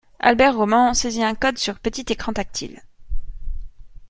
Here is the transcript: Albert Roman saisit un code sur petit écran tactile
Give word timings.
Albert 0.17 0.53
Roman 0.57 0.95
saisit 0.95 1.21
un 1.21 1.35
code 1.35 1.59
sur 1.59 1.77
petit 1.77 2.05
écran 2.11 2.33
tactile 2.33 2.81